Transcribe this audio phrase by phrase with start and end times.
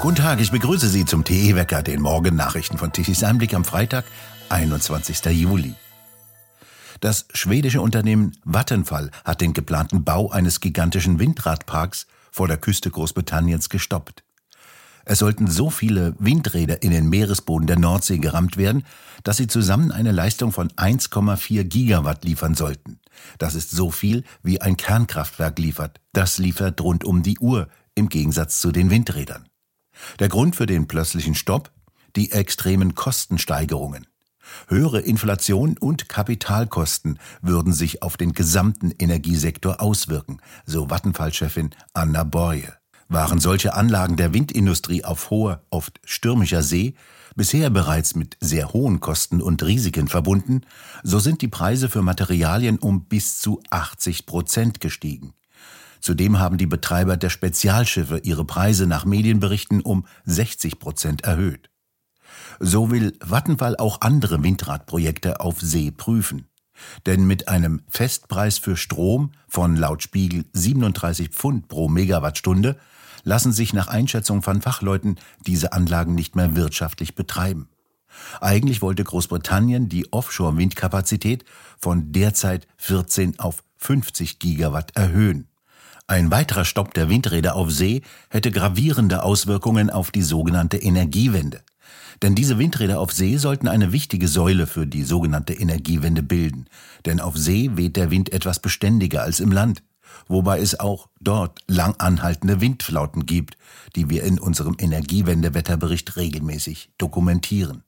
[0.00, 4.06] Guten Tag, ich begrüße Sie zum TE-Wecker, den Morgennachrichten von Tichys Einblick am Freitag,
[4.48, 5.26] 21.
[5.26, 5.74] Juli.
[7.00, 13.68] Das schwedische Unternehmen Vattenfall hat den geplanten Bau eines gigantischen Windradparks vor der Küste Großbritanniens
[13.68, 14.24] gestoppt.
[15.04, 18.86] Es sollten so viele Windräder in den Meeresboden der Nordsee gerammt werden,
[19.22, 23.00] dass sie zusammen eine Leistung von 1,4 Gigawatt liefern sollten.
[23.36, 26.00] Das ist so viel, wie ein Kernkraftwerk liefert.
[26.14, 29.49] Das liefert rund um die Uhr, im Gegensatz zu den Windrädern.
[30.18, 31.70] Der Grund für den plötzlichen Stopp?
[32.16, 34.06] Die extremen Kostensteigerungen.
[34.68, 42.74] Höhere Inflation und Kapitalkosten würden sich auf den gesamten Energiesektor auswirken, so Vattenfall-Chefin Anna Borje.
[43.08, 46.94] Waren solche Anlagen der Windindustrie auf hoher, oft stürmischer See
[47.36, 50.62] bisher bereits mit sehr hohen Kosten und Risiken verbunden,
[51.02, 55.34] so sind die Preise für Materialien um bis zu 80 Prozent gestiegen.
[56.00, 61.70] Zudem haben die Betreiber der Spezialschiffe ihre Preise nach Medienberichten um 60 Prozent erhöht.
[62.58, 66.46] So will Vattenfall auch andere Windradprojekte auf See prüfen.
[67.06, 72.78] Denn mit einem Festpreis für Strom von laut Spiegel 37 Pfund pro Megawattstunde
[73.22, 75.16] lassen sich nach Einschätzung von Fachleuten
[75.46, 77.68] diese Anlagen nicht mehr wirtschaftlich betreiben.
[78.40, 81.44] Eigentlich wollte Großbritannien die Offshore-Windkapazität
[81.78, 85.49] von derzeit 14 auf 50 Gigawatt erhöhen.
[86.10, 91.60] Ein weiterer Stopp der Windräder auf See hätte gravierende Auswirkungen auf die sogenannte Energiewende.
[92.20, 96.66] Denn diese Windräder auf See sollten eine wichtige Säule für die sogenannte Energiewende bilden.
[97.06, 99.84] Denn auf See weht der Wind etwas beständiger als im Land.
[100.26, 103.56] Wobei es auch dort lang anhaltende Windflauten gibt,
[103.94, 107.84] die wir in unserem Energiewendewetterbericht regelmäßig dokumentieren.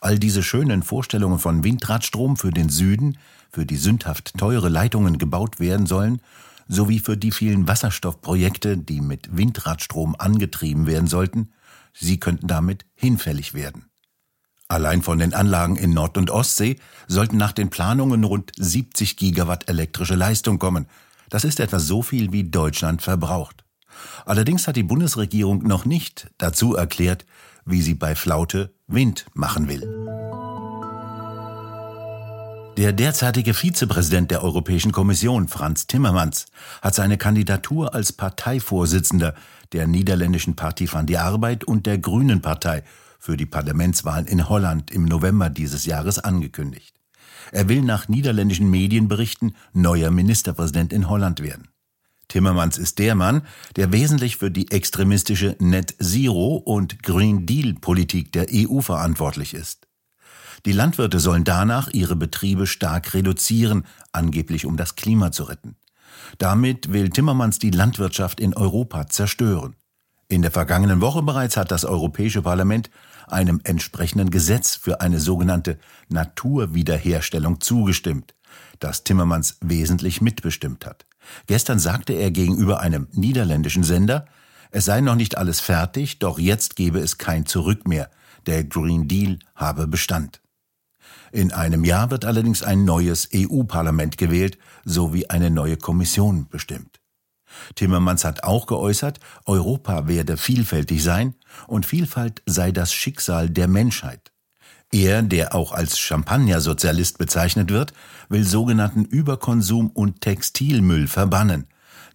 [0.00, 3.18] All diese schönen Vorstellungen von Windradstrom für den Süden,
[3.50, 6.22] für die sündhaft teure Leitungen gebaut werden sollen,
[6.68, 11.52] sowie für die vielen Wasserstoffprojekte, die mit Windradstrom angetrieben werden sollten,
[11.92, 13.86] sie könnten damit hinfällig werden.
[14.68, 19.68] Allein von den Anlagen in Nord- und Ostsee sollten nach den Planungen rund 70 Gigawatt
[19.68, 20.86] elektrische Leistung kommen.
[21.28, 23.64] Das ist etwa so viel, wie Deutschland verbraucht.
[24.24, 27.26] Allerdings hat die Bundesregierung noch nicht dazu erklärt,
[27.64, 29.82] wie sie bei Flaute Wind machen will.
[32.76, 36.46] Der derzeitige Vizepräsident der Europäischen Kommission, Franz Timmermans,
[36.82, 39.36] hat seine Kandidatur als Parteivorsitzender
[39.72, 42.82] der niederländischen Partie van die Arbeit und der Grünen Partei
[43.20, 46.96] für die Parlamentswahlen in Holland im November dieses Jahres angekündigt.
[47.52, 51.68] Er will nach niederländischen Medienberichten neuer Ministerpräsident in Holland werden.
[52.26, 53.42] Timmermans ist der Mann,
[53.76, 59.83] der wesentlich für die extremistische Net Zero und Green Deal Politik der EU verantwortlich ist.
[60.66, 65.76] Die Landwirte sollen danach ihre Betriebe stark reduzieren, angeblich um das Klima zu retten.
[66.38, 69.76] Damit will Timmermans die Landwirtschaft in Europa zerstören.
[70.28, 72.90] In der vergangenen Woche bereits hat das Europäische Parlament
[73.26, 78.34] einem entsprechenden Gesetz für eine sogenannte Naturwiederherstellung zugestimmt,
[78.80, 81.04] das Timmermans wesentlich mitbestimmt hat.
[81.46, 84.26] Gestern sagte er gegenüber einem niederländischen Sender,
[84.70, 88.10] es sei noch nicht alles fertig, doch jetzt gebe es kein Zurück mehr.
[88.46, 90.40] Der Green Deal habe Bestand.
[91.32, 97.00] In einem Jahr wird allerdings ein neues EU-Parlament gewählt sowie eine neue Kommission bestimmt.
[97.74, 101.34] Timmermans hat auch geäußert, Europa werde vielfältig sein
[101.66, 104.32] und Vielfalt sei das Schicksal der Menschheit.
[104.92, 107.92] Er, der auch als Champagner-Sozialist bezeichnet wird,
[108.28, 111.66] will sogenannten Überkonsum und Textilmüll verbannen,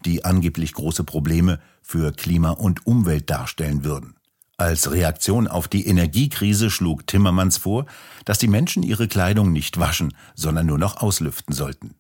[0.06, 4.16] die angeblich große Probleme für Klima und Umwelt darstellen würden.
[4.60, 7.86] Als Reaktion auf die Energiekrise schlug Timmermans vor,
[8.26, 11.96] dass die Menschen ihre Kleidung nicht waschen, sondern nur noch auslüften sollten.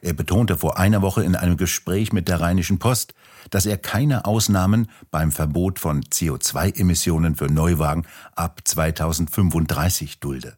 [0.00, 3.14] Er betonte vor einer Woche in einem Gespräch mit der Rheinischen Post,
[3.50, 10.56] dass er keine Ausnahmen beim Verbot von CO2-Emissionen für Neuwagen ab 2035 dulde.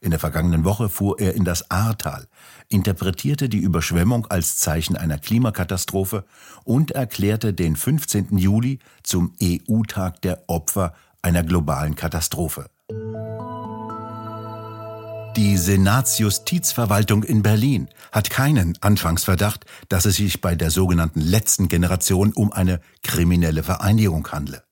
[0.00, 2.28] In der vergangenen Woche fuhr er in das Ahrtal,
[2.68, 6.24] interpretierte die Überschwemmung als Zeichen einer Klimakatastrophe
[6.64, 8.38] und erklärte den 15.
[8.38, 12.70] Juli zum EU-Tag der Opfer einer globalen Katastrophe.
[15.36, 22.32] Die Senatsjustizverwaltung in Berlin hat keinen Anfangsverdacht, dass es sich bei der sogenannten letzten Generation
[22.32, 24.62] um eine kriminelle Vereinigung handle.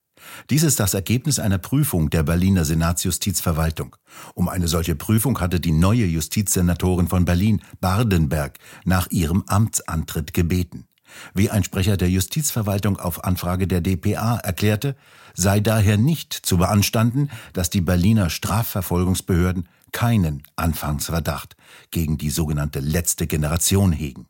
[0.50, 3.96] Dies ist das Ergebnis einer Prüfung der Berliner Senatsjustizverwaltung.
[4.34, 10.86] Um eine solche Prüfung hatte die neue Justizsenatorin von Berlin, Bardenberg, nach ihrem Amtsantritt gebeten.
[11.34, 14.96] Wie ein Sprecher der Justizverwaltung auf Anfrage der DPA erklärte,
[15.34, 21.56] sei daher nicht zu beanstanden, dass die Berliner Strafverfolgungsbehörden keinen Anfangsverdacht
[21.90, 24.26] gegen die sogenannte letzte Generation hegen.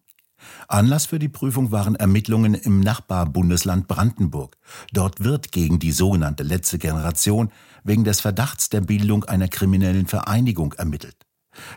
[0.69, 4.57] Anlass für die Prüfung waren Ermittlungen im Nachbarbundesland Brandenburg.
[4.93, 7.51] Dort wird gegen die sogenannte letzte Generation
[7.85, 11.17] wegen des Verdachts der Bildung einer kriminellen Vereinigung ermittelt.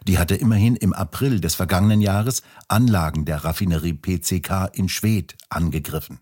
[0.07, 6.19] Die hatte immerhin im April des vergangenen Jahres Anlagen der Raffinerie PCK in Schwedt angegriffen.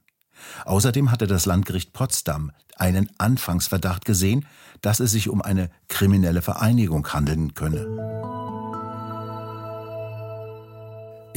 [0.66, 4.46] Außerdem hatte das Landgericht Potsdam einen Anfangsverdacht gesehen,
[4.82, 7.88] dass es sich um eine kriminelle Vereinigung handeln könne.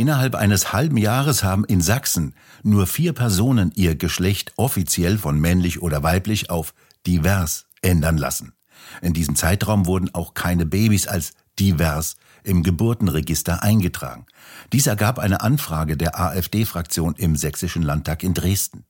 [0.01, 5.83] Innerhalb eines halben Jahres haben in Sachsen nur vier Personen ihr Geschlecht offiziell von männlich
[5.83, 6.73] oder weiblich auf
[7.07, 8.55] divers ändern lassen.
[9.03, 14.25] In diesem Zeitraum wurden auch keine Babys als divers im Geburtenregister eingetragen.
[14.73, 18.87] Dies ergab eine Anfrage der AfD-Fraktion im Sächsischen Landtag in Dresden.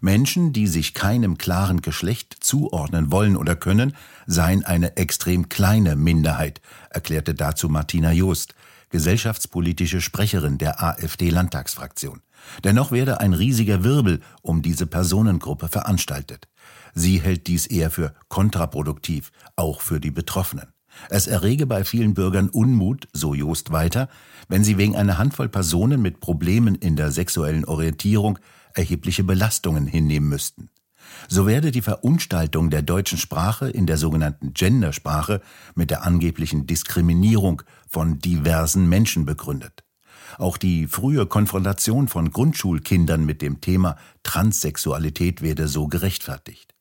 [0.00, 3.94] Menschen, die sich keinem klaren Geschlecht zuordnen wollen oder können,
[4.26, 8.54] seien eine extrem kleine Minderheit, erklärte dazu Martina Joost,
[8.90, 12.22] gesellschaftspolitische Sprecherin der AfD-Landtagsfraktion.
[12.64, 16.48] Dennoch werde ein riesiger Wirbel um diese Personengruppe veranstaltet.
[16.94, 20.72] Sie hält dies eher für kontraproduktiv, auch für die Betroffenen.
[21.10, 24.08] Es errege bei vielen Bürgern Unmut, so Jost weiter,
[24.48, 28.38] wenn sie wegen einer Handvoll Personen mit Problemen in der sexuellen Orientierung
[28.74, 30.70] erhebliche Belastungen hinnehmen müssten.
[31.28, 35.40] So werde die Verunstaltung der deutschen Sprache in der sogenannten Gendersprache
[35.74, 39.84] mit der angeblichen Diskriminierung von diversen Menschen begründet.
[40.36, 46.74] Auch die frühe Konfrontation von Grundschulkindern mit dem Thema Transsexualität werde so gerechtfertigt.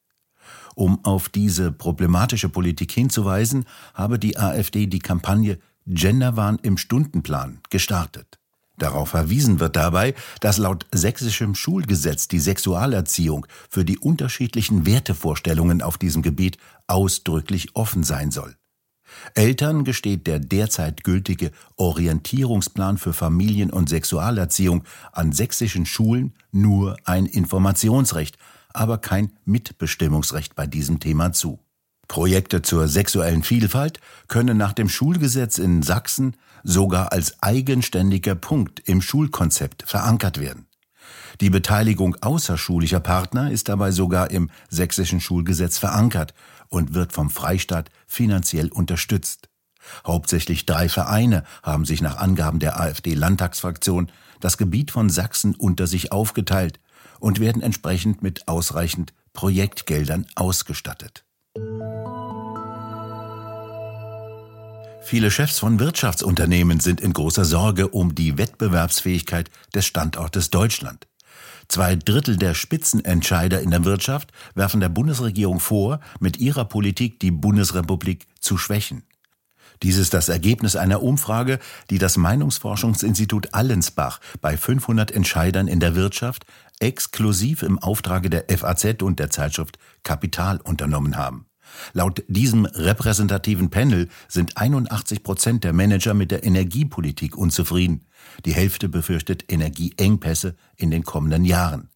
[0.76, 8.40] Um auf diese problematische Politik hinzuweisen, habe die AfD die Kampagne Genderwahn im Stundenplan gestartet.
[8.78, 15.98] Darauf verwiesen wird dabei, dass laut sächsischem Schulgesetz die Sexualerziehung für die unterschiedlichen Wertevorstellungen auf
[15.98, 18.56] diesem Gebiet ausdrücklich offen sein soll.
[19.34, 27.26] Eltern gesteht der derzeit gültige Orientierungsplan für Familien- und Sexualerziehung an sächsischen Schulen nur ein
[27.26, 28.38] Informationsrecht,
[28.74, 31.60] aber kein Mitbestimmungsrecht bei diesem Thema zu.
[32.08, 36.36] Projekte zur sexuellen Vielfalt können nach dem Schulgesetz in Sachsen
[36.68, 40.68] sogar als eigenständiger Punkt im Schulkonzept verankert werden.
[41.40, 46.34] Die Beteiligung außerschulischer Partner ist dabei sogar im sächsischen Schulgesetz verankert
[46.68, 49.48] und wird vom Freistaat finanziell unterstützt.
[50.06, 54.12] Hauptsächlich drei Vereine haben sich nach Angaben der AfD-Landtagsfraktion
[54.42, 56.82] das Gebiet von Sachsen unter sich aufgeteilt
[57.20, 61.24] und werden entsprechend mit ausreichend Projektgeldern ausgestattet.
[65.10, 71.08] Viele Chefs von Wirtschaftsunternehmen sind in großer Sorge um die Wettbewerbsfähigkeit des Standortes Deutschland.
[71.70, 77.32] Zwei Drittel der Spitzenentscheider in der Wirtschaft werfen der Bundesregierung vor, mit ihrer Politik die
[77.32, 79.04] Bundesrepublik zu schwächen.
[79.82, 85.96] Dies ist das Ergebnis einer Umfrage, die das Meinungsforschungsinstitut Allensbach bei 500 Entscheidern in der
[85.96, 86.46] Wirtschaft
[86.80, 91.47] exklusiv im Auftrage der FAZ und der Zeitschrift Kapital unternommen haben.
[91.94, 98.06] Laut diesem repräsentativen Panel sind 81 Prozent der Manager mit der Energiepolitik unzufrieden.
[98.46, 101.90] Die Hälfte befürchtet Energieengpässe in den kommenden Jahren.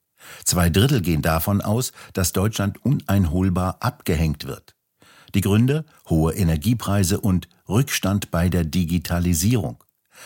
[0.45, 4.75] Zwei Drittel gehen davon aus, dass Deutschland uneinholbar abgehängt wird.
[5.33, 9.83] Die Gründe hohe Energiepreise und Rückstand bei der Digitalisierung.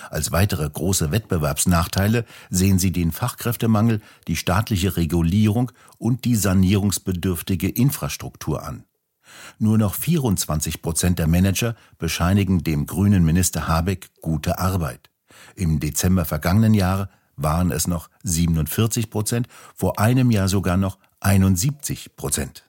[0.10, 8.64] Als weitere große Wettbewerbsnachteile sehen sie den Fachkräftemangel, die staatliche Regulierung und die sanierungsbedürftige Infrastruktur
[8.64, 8.84] an.
[9.60, 15.10] Nur noch 24 Prozent der Manager bescheinigen dem grünen Minister Habeck gute Arbeit.
[15.56, 22.16] Im Dezember vergangenen Jahres waren es noch 47 Prozent, vor einem Jahr sogar noch 71
[22.16, 22.64] Prozent.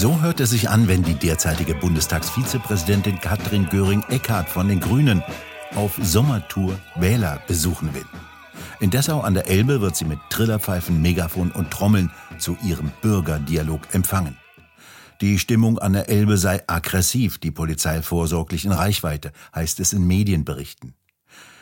[0.00, 5.22] So hört es sich an, wenn die derzeitige Bundestagsvizepräsidentin Katrin Göring-Eckardt von den Grünen
[5.74, 8.06] auf Sommertour Wähler besuchen will.
[8.80, 13.92] In Dessau an der Elbe wird sie mit Trillerpfeifen, Megafon und Trommeln zu ihrem Bürgerdialog
[13.92, 14.38] empfangen.
[15.20, 20.06] Die Stimmung an der Elbe sei aggressiv, die Polizei vorsorglich in Reichweite, heißt es in
[20.06, 20.94] Medienberichten.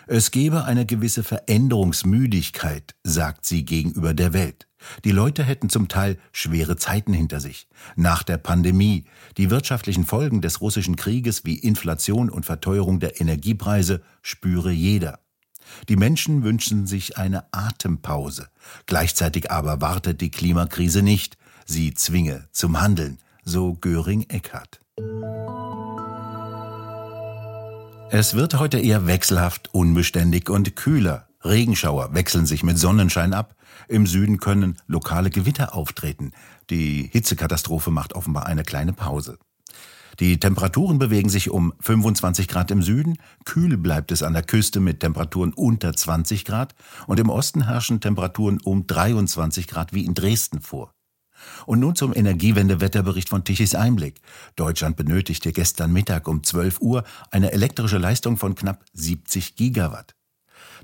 [0.07, 4.68] Es gebe eine gewisse Veränderungsmüdigkeit, sagt sie gegenüber der Welt.
[5.05, 7.69] Die Leute hätten zum Teil schwere Zeiten hinter sich.
[7.97, 9.05] Nach der Pandemie,
[9.37, 15.21] die wirtschaftlichen Folgen des russischen Krieges wie Inflation und Verteuerung der Energiepreise spüre jeder.
[15.89, 18.49] Die Menschen wünschen sich eine Atempause.
[18.87, 21.37] Gleichzeitig aber wartet die Klimakrise nicht.
[21.67, 24.81] Sie zwinge zum Handeln, so Göring Eckardt.
[28.11, 31.28] Es wird heute eher wechselhaft, unbeständig und kühler.
[31.49, 33.55] Regenschauer wechseln sich mit Sonnenschein ab.
[33.89, 36.33] Im Süden können lokale Gewitter auftreten.
[36.71, 39.39] Die Hitzekatastrophe macht offenbar eine kleine Pause.
[40.21, 44.81] Die Temperaturen bewegen sich um 25 Grad im Süden, kühl bleibt es an der Küste
[44.81, 46.75] mit Temperaturen unter 20 Grad
[47.07, 50.93] und im Osten herrschen Temperaturen um 23 Grad wie in Dresden vor.
[51.67, 54.21] Und nun zum Energiewende-Wetterbericht von Tichys Einblick.
[54.57, 60.18] Deutschland benötigte gestern Mittag um 12 Uhr eine elektrische Leistung von knapp 70 Gigawatt.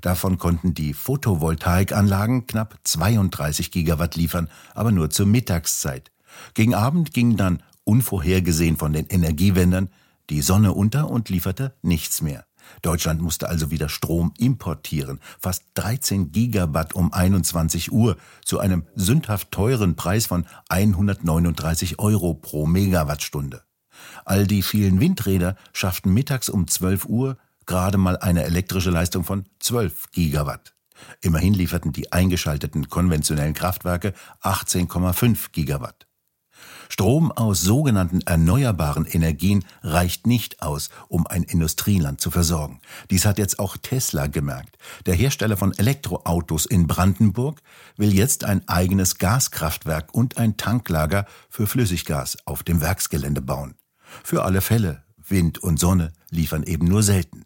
[0.01, 6.11] Davon konnten die Photovoltaikanlagen knapp 32 Gigawatt liefern, aber nur zur Mittagszeit.
[6.53, 9.89] Gegen Abend gingen dann unvorhergesehen von den Energiewendern,
[10.29, 12.45] die Sonne unter und lieferte nichts mehr.
[12.81, 19.51] Deutschland musste also wieder Strom importieren, fast 13 Gigawatt um 21 Uhr zu einem sündhaft
[19.51, 23.61] teuren Preis von 139 Euro pro Megawattstunde.
[24.25, 29.45] All die vielen Windräder schafften mittags um 12 Uhr gerade mal eine elektrische Leistung von
[29.59, 30.73] 12 Gigawatt.
[31.21, 36.07] Immerhin lieferten die eingeschalteten konventionellen Kraftwerke 18,5 Gigawatt.
[36.89, 42.79] Strom aus sogenannten erneuerbaren Energien reicht nicht aus, um ein Industrieland zu versorgen.
[43.09, 44.77] Dies hat jetzt auch Tesla gemerkt.
[45.05, 47.61] Der Hersteller von Elektroautos in Brandenburg
[47.97, 53.75] will jetzt ein eigenes Gaskraftwerk und ein Tanklager für Flüssiggas auf dem Werksgelände bauen.
[54.23, 57.45] Für alle Fälle, Wind und Sonne liefern eben nur selten.